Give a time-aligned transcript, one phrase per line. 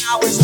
[0.00, 0.41] hours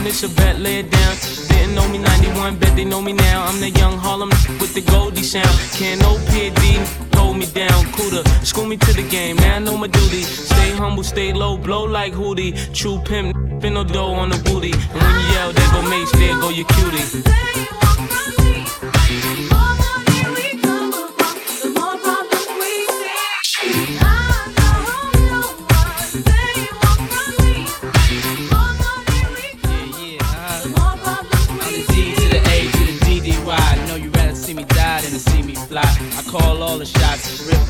[0.00, 1.16] play it's a bet, lay it down.
[1.48, 3.44] Didn't know me 91, bet they know me now.
[3.44, 4.30] I'm the young Harlem
[4.60, 5.48] with the Goldie sound.
[5.74, 8.24] Can't no PD hold me down, cooler.
[8.44, 10.22] School me to the game, man, I know my duty.
[10.22, 12.52] Stay humble, stay low, blow like Hootie.
[12.74, 14.72] True pimp, fin no dough on the booty.
[14.72, 17.77] And when you yell, there go Mace, there go your cutie.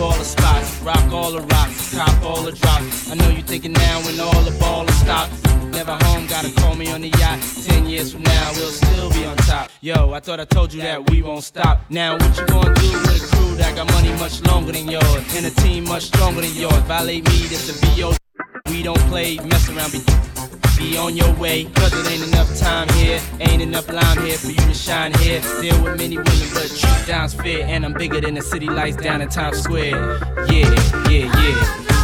[0.00, 3.10] All the spots, rock all the rocks, cop all the drops.
[3.10, 5.32] I know you're thinking now when all the ball is stopped.
[5.72, 7.40] Never home, gotta call me on the yacht.
[7.64, 9.70] Ten years from now, we'll still be on top.
[9.80, 11.80] Yo, I thought I told you that we won't stop.
[11.90, 15.36] Now, what you gonna do with a crew that got money much longer than yours?
[15.36, 16.78] And a team much stronger than yours?
[16.86, 18.14] Violate me, this a VO.
[18.66, 20.37] We don't play, mess around, be
[20.78, 21.64] be on your way.
[21.64, 25.40] Cause it ain't enough time here, ain't enough lime here for you to shine here.
[25.60, 27.66] Deal with many women, but truth down's fair.
[27.66, 30.18] And I'm bigger than the city lights down in Times Square.
[30.48, 31.97] Yeah, yeah, yeah.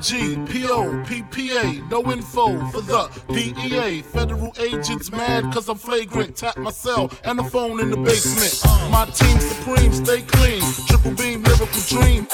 [0.00, 4.02] G P O P P A, no info for the DEA.
[4.02, 6.36] Federal agents mad cause I'm flagrant.
[6.36, 8.62] Tap my cell and the phone in the basement.
[8.92, 10.62] My team supreme, stay clean.
[10.86, 12.28] Triple beam, lyrical dream.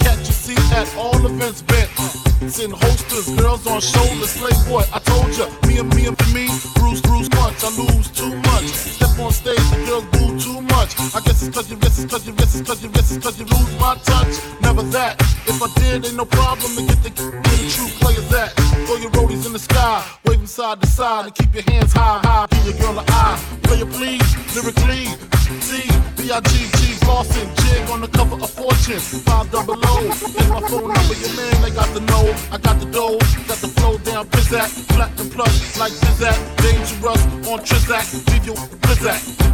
[0.00, 1.88] Catch you see at all events bent.
[2.60, 4.30] In holsters, girls on shoulders.
[4.30, 6.48] Slave boy, I told ya, me and me and me.
[6.74, 8.66] Bruce, Bruce, much, I lose too much.
[8.66, 10.92] Step on stage, the girls boo too much.
[11.14, 13.24] I guess it's cause you wrist, it's cause you wrist, it's cause you wrist, it's
[13.24, 14.36] cause you lose my touch.
[14.60, 15.33] Never that.
[15.54, 18.50] If I did, ain't no problem to get the, get true players at.
[18.86, 21.92] Throw your roadies in the sky, wave them side to side, and keep your hands
[21.92, 22.46] high, high.
[22.50, 23.38] Give your girl an eye.
[23.62, 25.06] Player please, lyrically.
[25.62, 25.86] C,
[26.18, 28.98] B-I-G-G, Lawson, jig on the cover of Fortune.
[28.98, 31.14] Five double O, is my phone number.
[31.22, 32.34] Your man, they got the know.
[32.50, 34.88] I got the dough, got the flow down, Bizac.
[34.88, 36.34] Platinum plus, like Bizac.
[36.66, 39.53] Dangerous on Trizac, leave your Blizzak.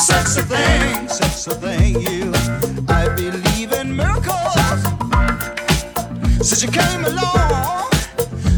[0.00, 2.32] such a thing, such a thing, you.
[2.88, 4.54] I believe in miracles.
[6.36, 7.90] Since you came along,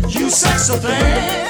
[0.09, 1.42] you such a thing.